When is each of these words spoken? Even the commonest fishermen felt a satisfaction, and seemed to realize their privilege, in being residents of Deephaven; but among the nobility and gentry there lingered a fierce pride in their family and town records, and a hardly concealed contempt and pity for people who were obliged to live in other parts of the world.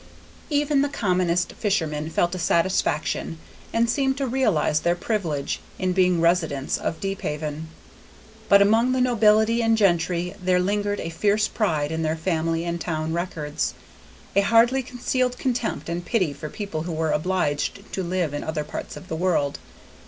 Even 0.49 0.81
the 0.81 0.89
commonest 0.89 1.53
fishermen 1.59 2.09
felt 2.09 2.33
a 2.33 2.39
satisfaction, 2.39 3.37
and 3.71 3.87
seemed 3.87 4.17
to 4.17 4.25
realize 4.25 4.79
their 4.79 4.95
privilege, 4.95 5.59
in 5.77 5.93
being 5.93 6.19
residents 6.19 6.79
of 6.79 6.99
Deephaven; 6.99 7.67
but 8.49 8.63
among 8.63 8.93
the 8.93 8.99
nobility 8.99 9.61
and 9.61 9.77
gentry 9.77 10.33
there 10.43 10.59
lingered 10.59 10.99
a 10.99 11.09
fierce 11.09 11.47
pride 11.47 11.91
in 11.91 12.01
their 12.01 12.15
family 12.17 12.65
and 12.65 12.81
town 12.81 13.13
records, 13.13 13.75
and 14.35 14.43
a 14.43 14.47
hardly 14.47 14.81
concealed 14.81 15.37
contempt 15.37 15.87
and 15.87 16.03
pity 16.03 16.33
for 16.33 16.49
people 16.49 16.81
who 16.81 16.93
were 16.93 17.11
obliged 17.11 17.81
to 17.93 18.01
live 18.01 18.33
in 18.33 18.43
other 18.43 18.63
parts 18.63 18.97
of 18.97 19.07
the 19.07 19.15
world. 19.15 19.59